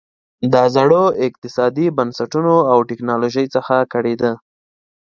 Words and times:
د 0.53 0.55
زړو 0.75 1.03
اقتصادي 1.27 1.87
بنسټونو 1.97 2.55
او 2.71 2.77
ټکنالوژۍ 2.89 3.45
څخه 3.55 3.75
کړېده. 3.93 4.31